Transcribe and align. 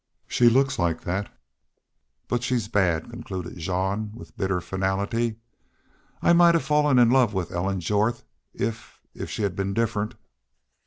"She 0.27 0.49
looks 0.49 0.79
like 0.79 1.01
that, 1.01 1.31
but 2.27 2.41
she's 2.41 2.67
bad," 2.67 3.11
concluded 3.11 3.59
Jean, 3.59 4.11
with 4.15 4.35
bitter 4.35 4.59
finality. 4.59 5.35
"I 6.23 6.33
might 6.33 6.55
have 6.55 6.63
fallen 6.65 6.97
in 6.97 7.11
love 7.11 7.35
with 7.35 7.51
Ellen 7.51 7.81
Jorth 7.81 8.23
if 8.51 8.99
if 9.13 9.29
she'd 9.29 9.55
been 9.55 9.75
different." 9.75 10.15